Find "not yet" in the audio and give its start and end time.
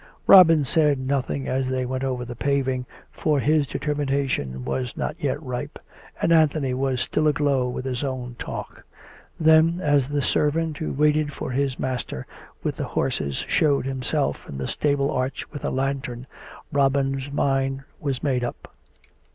4.97-5.39